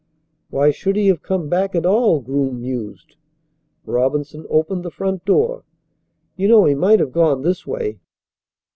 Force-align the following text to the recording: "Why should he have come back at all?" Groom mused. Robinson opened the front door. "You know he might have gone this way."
"Why 0.49 0.71
should 0.71 0.95
he 0.95 1.09
have 1.09 1.21
come 1.21 1.47
back 1.47 1.75
at 1.75 1.85
all?" 1.85 2.21
Groom 2.21 2.61
mused. 2.63 3.15
Robinson 3.85 4.47
opened 4.49 4.81
the 4.81 4.89
front 4.89 5.23
door. 5.25 5.63
"You 6.35 6.47
know 6.47 6.65
he 6.65 6.73
might 6.73 6.99
have 6.99 7.11
gone 7.11 7.43
this 7.43 7.67
way." 7.67 7.99